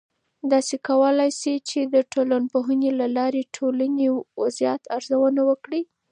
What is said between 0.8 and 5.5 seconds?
کولای سئ د ټولنپوهنې له لارې د ټولنې وضعیت ارزونه